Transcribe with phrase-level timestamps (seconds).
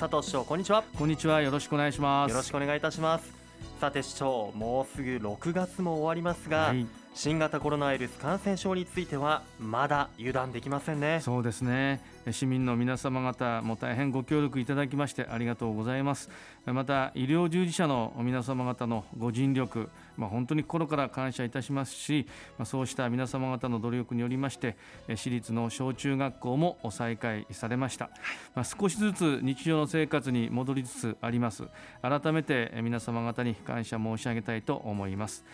[0.00, 0.82] 佐藤市長こんにちは。
[0.96, 2.30] こんにちはよろしくお願いします。
[2.30, 3.34] よろしくお願いいたします。
[3.82, 6.86] さて市長もうすぐ6月も終わりますが、はい。
[7.12, 11.20] 新型コロナウイルス感染症についてはまだ油断できませんね。
[11.20, 12.00] そうですね。
[12.30, 16.30] 市民の皆様方も大変ご協力いただきましてありがとうございます。
[16.64, 22.26] また医療従事者の皆様方のご尽力まあ、本当に心から感謝いたしますし、
[22.58, 24.76] まあ、そうした皆様方の努力によりまして
[25.08, 28.10] 私立の小中学校も再開されました、
[28.54, 31.64] まあ、少しずつ日常の生活に戻りつつあります。
[32.02, 35.44] 改めて皆様方に感謝申し上げたいと思います。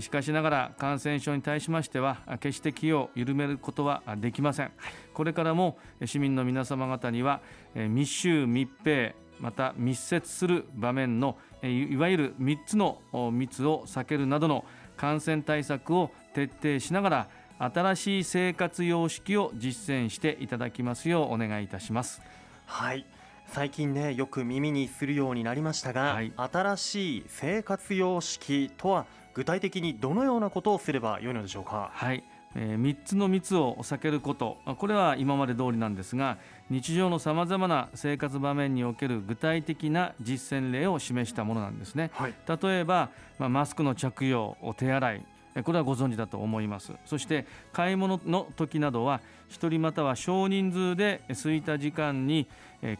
[0.00, 4.72] しかしながら感染症に対しましては決して気を緩めることはできません。
[5.14, 7.40] これからも市民の皆様方には
[7.74, 13.00] 密集密閉また密接する場面のいわゆる3つの
[13.32, 14.64] 密を避けるなどの
[14.96, 22.22] 感染対策を徹底しながら新しい生活様式を実践していただきますようお願いいたします。
[22.66, 23.04] はい
[23.48, 31.90] 最近ねよく耳にするようになりましたが、はい、新しい生活様式とは具体的にどのようなことをすればよいのでしょうか？
[31.92, 32.22] はい
[32.54, 34.58] えー、3つの密を避けること。
[34.78, 45.26] これは今まで通りなんですが日常のさまざまな生活場面における具体的な実践例を示したものなんですね、はい、例えば、まあ、マスクの着用お手洗い。
[45.64, 46.92] これはご存知だと思います。
[47.04, 49.20] そして買い物の時などは
[49.50, 52.46] 1人または少人数で空いた時間に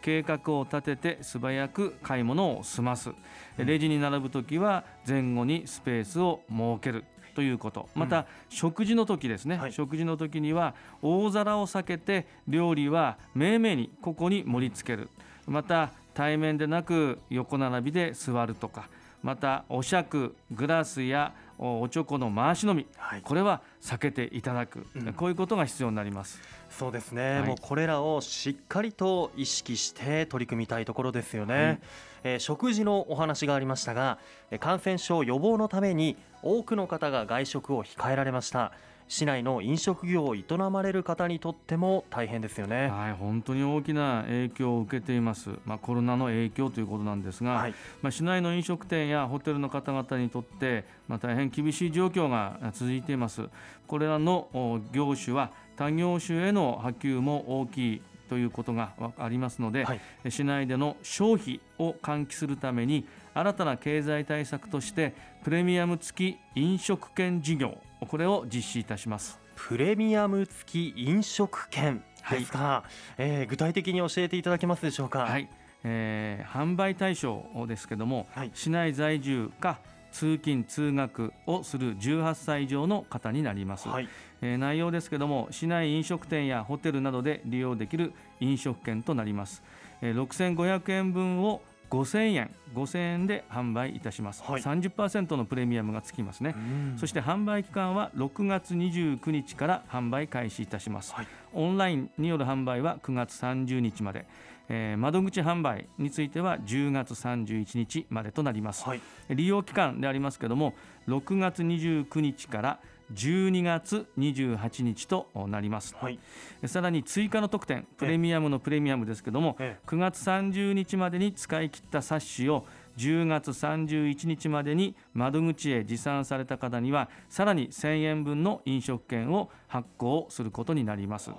[0.03, 3.11] 計画を立てて素早く買い物を済ます。
[3.57, 7.89] レジに並ぶ時は前後にスペースを設けるということ。
[7.95, 15.09] また、食事の時ですね、はい、食事の時には大皿を避けて料理はめいめいにここに盛り付ける。
[15.47, 18.89] また対面でなく横並びで座るとか。
[19.23, 26.41] またお酌グラスやおちょこの回し飲み、はい、これは避けていただく、うん、こういうことが必要になります。
[26.71, 31.81] そうですね、はい、もうこれらをしっかりと意識して取り組みたいところですよね、はい、
[32.25, 34.19] えー、食事のお話がありましたが
[34.61, 38.73] 感染症予防のために多くの方が外食を控えられました
[39.11, 42.87] 市内の飲食業を営まれる方にとっても大変ですよね。
[42.87, 45.51] はい、本当に大きな影響を受けています。
[45.65, 53.49] まあ、コロナの影響ということなんですが、はい、まあ、市内の飲食店やホテルの方々にとって、まあ、大変厳しい状況が続いています。
[53.89, 63.05] これらの業種は他業種への波及も大きいということがありますので、はい、市内での消費を喚起するために
[63.35, 69.39] 新たな経済対策としてプレミアム付き飲食券事業これを実施いたします。
[69.57, 75.21] プレミアム付き飲食券ですが、はい、えー、具体的に教えていただけますでしょうか？
[75.21, 75.49] はい、
[75.85, 79.79] えー、販売対象ですけども、はい、市内在住か
[80.13, 84.09] 通勤通学をする18歳以上の方になります、はい、
[84.41, 89.63] えー、内容ですけども市内飲食店やホテルなどで利用できる飲食券となります、
[90.03, 96.55] えー、6500円分を5000円5000円で販売いたします、はい、30%のプレミアムがつきますね。
[96.97, 104.27] そして販売期間は6月29日から販売開始いたします、はい、オンラインによる販売は9月30日まで。
[104.73, 110.75] えー、窓口販売については10月31日までとなります、はい、利用期間でありますけれども
[111.09, 112.81] 6月29日から
[113.15, 116.19] 12月28日となります、はい、
[116.67, 119.57] さらに追加の特典プレミアムのプレミアムですけども
[119.87, 122.65] 9月30日までに使い切った冊子を
[122.97, 131.31] 10月31日までに窓口へ持参された方にはさらに1000円分の飲食券を発行することになります、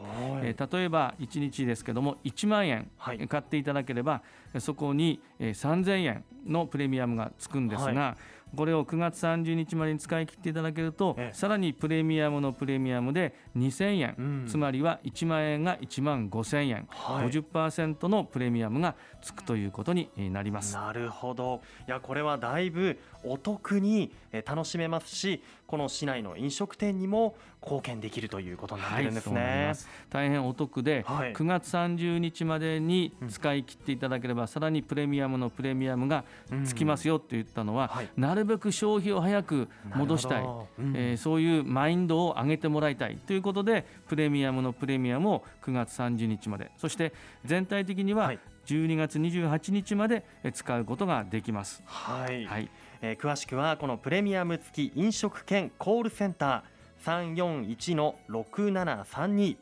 [0.42, 2.90] えー、例えば1日ですけども1万円
[3.28, 4.24] 買っていただければ、
[4.60, 20.76] そこに3000円のプレミアムがつくんですが、はいこれを9月30日までに使い切っていただけると、ええ、さらにプレミアムのプレミアムで2000円、うん、つまりは1万円が1万5000円、はい、50%のプレミアムがつくということになります。
[20.76, 21.62] なるほど。
[21.88, 24.12] いやこれはだいぶお得に
[24.46, 29.76] 楽しめますしこの市内の飲食店にも貢献できるということになってるんですね、はい、
[30.10, 36.24] 大変お得で、はい、9月30日までに使い切っていただければ、うん、さらにプレミアムのプレミアムが
[36.66, 46.72] つきますよって言ったのは、うんはい、なるべく消費を早く戻したい、うん、えー、そういうマインドを上げてもらいたいということでプレミアムのプレミアムを9月30日まで。
[46.78, 47.14] そして
[47.46, 48.34] 全体的には
[48.66, 50.24] 12月28日まで
[50.54, 51.82] 使うことができます。
[51.86, 52.70] はい、はい。
[53.02, 59.58] えー、詳しくはこのプレミアム付き飲食券コールセンター341の6732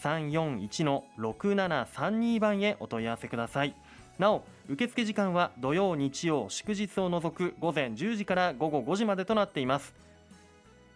[0.00, 3.74] 341の6732番へお問い合わせください。
[4.18, 9.94] なお受付時間は土曜日曜祝日を除く午前10時から午後5時までとなっています。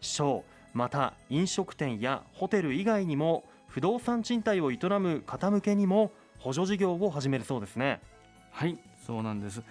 [0.00, 8.01] 小また飲食店やホテル以外にも不動産賃貸を営む方向けにも補助事業を始めるそうですね。
[8.51, 9.63] はいそうなんです。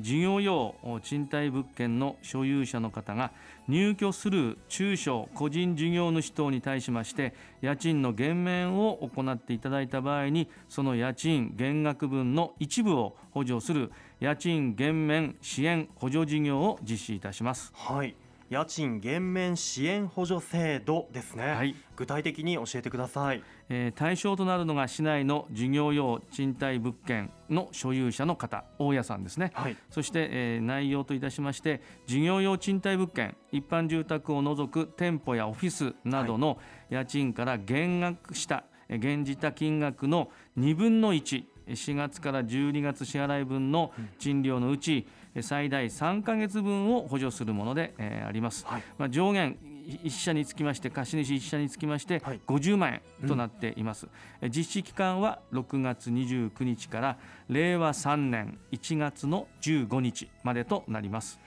[0.00, 3.30] 事業用賃貸物件の所有者の方が
[3.68, 17.72] 入居する中小個人事業主等に対しまして家賃の減免を行っていただいた場合にその家賃減額分の一部を補助する家賃減免支援補助事業を実施いたします。
[17.74, 18.16] はい
[18.50, 36.58] 家賃減免支援補助制度ですね、はい、具体的に教えてください、えー、対象となるのが市内の事業用賃貸物件の所有者の方大家さんですね、はい、そして、えー、内容といたしまして事業用賃貸物件一般住宅を除く店舗やオフィスなどの
[36.88, 45.06] 家賃から減額した、減じた金額の2分の1 4月から12月支払い分の賃料のうち、
[45.42, 49.56] 最大3か月分を補助するもので、えー、あります、はい、まあ、上限
[49.86, 54.12] 1社につきまして貸主1社につきまして50万円となっています、は
[54.42, 57.18] いうん、実施期間は6月29日から
[57.48, 61.40] 令和3年1月の15日までとなります。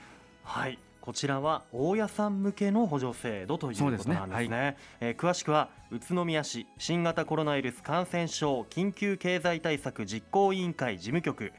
[0.44, 4.14] はいこちらは大家さん向けの補助制度ということなんですね。
[4.14, 4.58] すね。
[4.58, 11.52] はい、えー、詳しくは宇都宮市新型コロナウイルス感染症緊急経済対策実行委員会事務局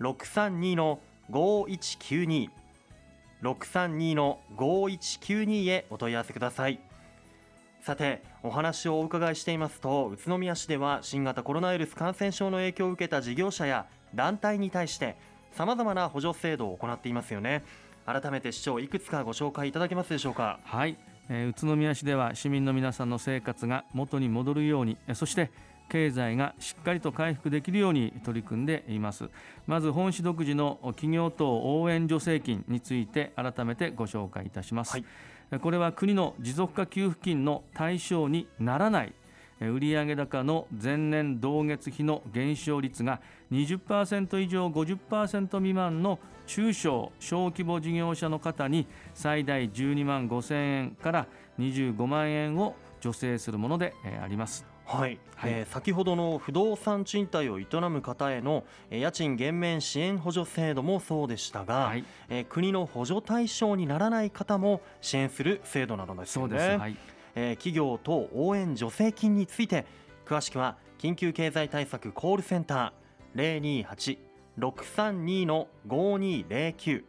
[0.00, 0.98] 632の
[1.30, 2.50] 5192
[3.42, 6.80] 632の5192へお問い合わせください。
[7.82, 15.16] さてお話をお伺いしていますと宇都宮市では新型コロナウイルス感染症の影響を受けた事業者や団体に対して
[15.52, 17.64] さまざまな補助制度を行っていますよね
[18.04, 20.58] 改めて市長いくつかご紹介いただけますでしょうか？
[20.64, 20.96] はい、
[21.28, 25.50] えー、宇都宮市では市民の皆さんの生活が元に戻るようにそして
[25.88, 29.28] 経済がしっかりと回復できるように取り組んでいます。
[29.66, 39.12] まず本市独自の企業等応援助成金について改めてご紹介いたします、はい、これは国の持続化給付金の対象にならない
[39.70, 43.20] 売上高の前年同月比の減少率が
[43.50, 51.26] 20%以上50%未満の中小小規模事業者の方に最大12万5000円から
[51.58, 54.72] 25万円を助成するものであります。
[54.84, 66.76] はい、はい、えー、先ほどの不動産賃貸を営む方への家賃減免支援補助制度もそうでしたが、はい、えー、国の補助対象にならない方も支援する制度なのですよね。
[66.76, 66.96] はい、
[67.34, 69.86] えー、企業等応援助成金について
[70.26, 73.86] 詳しくは緊急経済対策コールセンター
[74.58, 77.04] 028-632-5209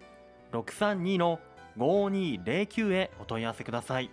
[1.77, 4.09] 632-5209へお問い合わせください。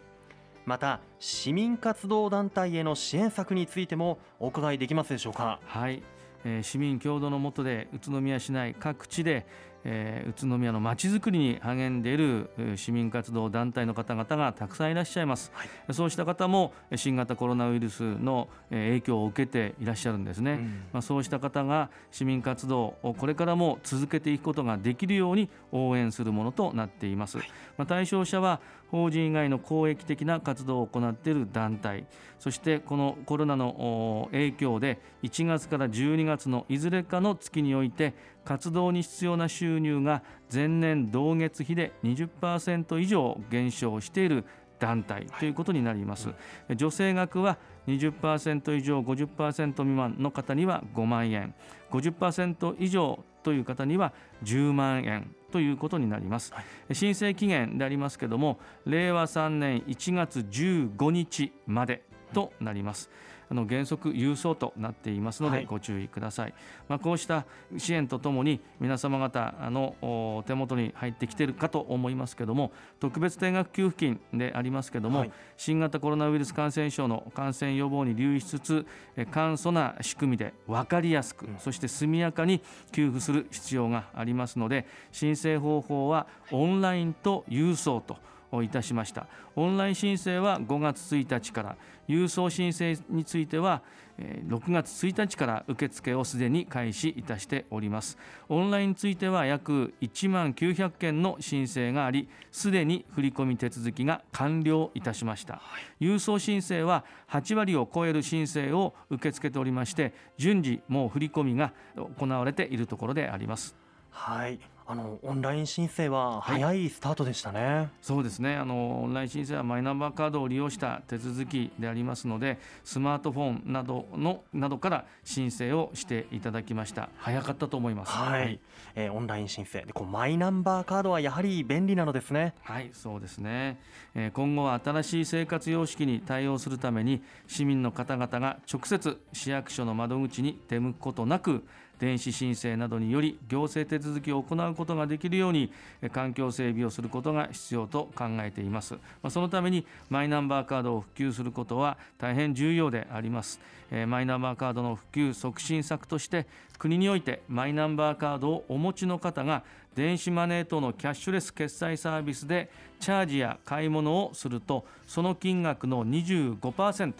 [0.67, 5.59] また市民活動団体への支援策についてもお伺いできますでしょうか？
[5.65, 6.03] はい、
[6.45, 9.47] えー、市民共同の下で宇都宮市内各地で
[9.85, 27.49] えー、宇都宮のまちづくりに励んでいる市民活動団体の方々がたくさんいらっしゃいます、はい、そうした方も新型コロナウイルスの影響を受けていらっしゃるんですね、うん、まあ、そうした方が市民活動をこれからも続けていくことができるように応援するものとなっています、はい、
[27.79, 28.61] まあ、対象者は
[28.91, 32.05] 法人以外の公益的な活動を行っている団体。
[32.41, 38.15] そしてこのコロナの影響で1月から12月のいずれかの月において
[38.50, 44.44] 活動に必要な収入が前年同月比で20%以上減少している
[44.81, 46.35] 団体ということになります、は
[46.69, 51.55] い、助成額は20%以上50%未満の方には5万円。
[51.93, 62.03] 50%以上という方には10万円ということになります、はい、申請期限でありますけれども令和3年1月15日まで
[62.34, 66.55] となります、うんあの原則郵送となっていますのでご注意ください、はい、
[66.89, 67.45] まあ、こうした
[67.77, 78.87] 支援とともに皆様方の手元に入ってきているかと思いますけども特別定額給付金でありますけども、はい、新型コロナウイルス感染症の感染予防に留意しつつ
[79.33, 88.17] 簡素な仕組みで分かりやすく、うん、そして速やかに給付する必要がありますので申請方法はオンラインと郵送と
[88.63, 89.27] いたしました。
[89.57, 91.77] オンライン申請は5月1日から
[92.09, 93.83] 郵送申請については
[94.19, 98.19] 6月1日から受付をすでに開始いたしております。
[98.49, 105.63] オンラインについては約1万900件の申請がありすでに振込手続きが完了いたしました、
[106.01, 111.73] 郵送申請は8割を超える申請を受け付けておりまして順次もう振込が
[112.19, 113.75] 行われているところであります。
[114.11, 114.59] はい。
[114.91, 118.56] あのオンライン申請は早いスタートでしたね、はい、そうですね。
[118.56, 127.09] あのオンライン申請はマイナンバーカードを利用した手続きでありますのでスマートフォンなどのなどから申請をしていただきました。
[127.19, 128.61] 早かったと思います、はい、はい、
[128.97, 129.82] えー、オンライン申請。
[129.82, 132.55] でこうマイナンバーカードはやはり便利なのですね。
[132.63, 133.79] はいそうですね、
[134.17, 141.63] えー、今後は新しい生活様式に対応するために市民の方々が直接市役所の窓口に出向くことなく
[142.01, 145.70] 電子申請などにより行政手続きを行うことができるように
[146.13, 148.96] 環境整備をすることが必要と考えています。
[149.29, 153.60] そのためにマイナンバーカードを普及することは大変重要であります。
[154.06, 156.46] マイナンバーカードの普及促進策として
[156.79, 162.70] 国においてマイナンバーカードをお持ちの方が電子マネー等のキャッシュレス決済サービスで
[163.01, 167.13] チャージや買い物をするとその金額の25%、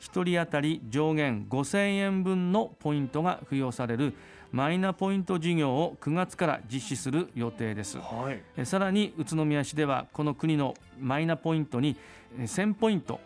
[0.00, 4.14] 1人当たり上限5000円分のポイントが付与される
[4.54, 11.96] マイナポイント事業を9月から実施する予定です、はい、さらに宇都宮市ではこの国のマイナポイントに
[12.38, 13.18] 1000ポイント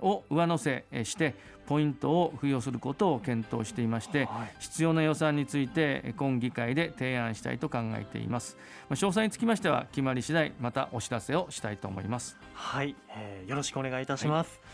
[0.00, 8.56] を上乗せしてポイントを付与することを検討していまして、はい、必要な予算について今議会で提案したいと考えています。
[8.90, 12.36] 詳細につきましては決まり次第またお知らせをしたいと思います。
[12.52, 14.68] はい、えー、よろしくお願いいたします、は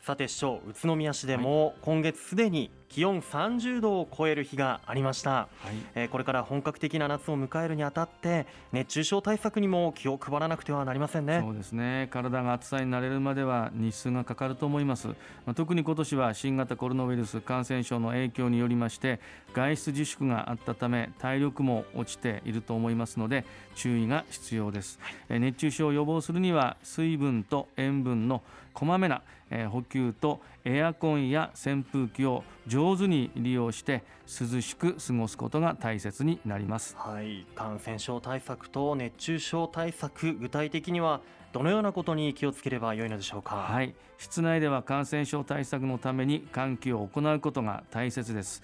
[0.00, 0.04] い。
[0.04, 11.40] さて市長宇都宮市でも今月すでに気温30度を超える日がありました、はい、えー、これから本格的な夏を迎えるにあたって熱中症対策にも気を配らなくてはなりませんね。
[11.42, 12.08] そうですね。
[12.10, 15.14] 体が暑さに慣れるまでは日数がかかると思います、ま
[15.48, 19.20] あ、特に今年は新型コロナウイルス感染症の影響によりまして
[19.54, 28.42] 外出自粛があったため体力も落ちていると思いますので注意が必要です、はい、熱中症を予防するには水分と塩分の
[28.74, 29.22] こまめな
[29.70, 32.44] 補給とエアコンや扇風機を
[32.82, 41.20] 上手に利用して涼しく過ごすことが大切になります、はい、感染症対策と熱中症対策具体的には
[41.52, 48.62] どのようなことに気をつければよいのでしょうか、はい、室内では感染症対策のために換気を行うことが大切です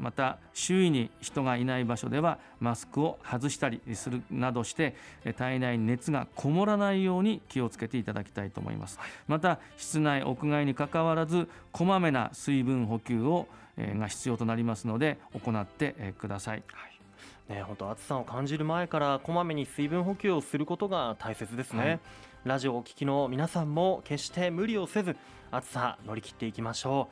[0.00, 4.96] また周囲に人がいない場所ではマスクを外したりするなどして
[5.36, 17.54] 体内に熱がこもらないように気をつけていただきたいと思います、また室内屋外にかかわらずこまめな水分補給をが必要となりますので行ってください、はい。
[17.54, 22.00] ね、本当暑さを感じる前からこまめに水分補給をすることが大切ですね、はい、
[22.44, 25.16] ラジオをお聞きの皆さんも決して無理をせず
[25.50, 27.08] 暑さ乗り切っていきましょ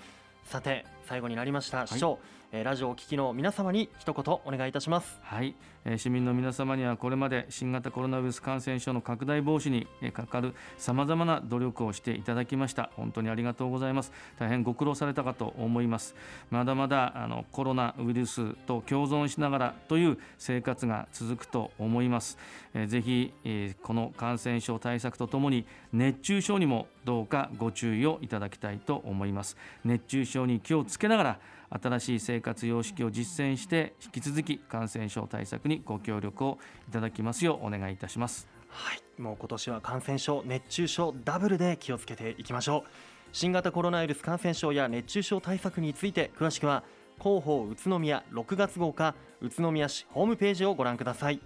[0.47, 0.49] う。
[0.49, 2.19] さて最後になりました、市長、
[2.51, 5.21] えラジオを聴きの皆様に一言お願いいたします。
[5.23, 12.91] はい、えー、市民の皆様にはこれまで新型コロナウイルス感染症の拡大防止にかかるさまざまな努力をしていただきました。
[12.97, 14.13] 本当にありがとうございます。
[14.39, 16.15] 大変ご苦労されたかと思います。
[16.51, 22.39] まだまだあのコロナウイルスと共存しながらという生活が続くと思います、
[22.73, 29.59] えー、ぜひ、えー、この感染症対策とともに熱中症にもどうかご注意をいただきたいと思います。
[29.85, 36.59] 熱中症に気をつけながら新しい生活様式を実践して引き続き感染症対策にご協力を
[36.89, 38.49] いただきますようお願いいたします。
[38.69, 39.21] はい。
[39.21, 42.91] もう今年は感染症熱中症ダブルで気をつけていきましょう。
[43.33, 46.83] 新型コロナウイルス感染症や熱中症対策について詳しくは
[47.21, 51.41] 広報宇都宮6月号か宇都宮市ホームページをご覧ください。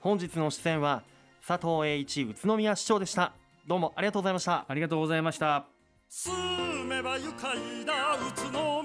[0.00, 1.02] 本日の出演は
[1.46, 3.34] 佐藤栄一宇都宮市長でした。
[3.66, 4.64] どうもありがとうございました。
[4.68, 5.66] ありがとうございました。
[6.08, 6.32] 住
[6.84, 8.83] めば愉快な宇都宮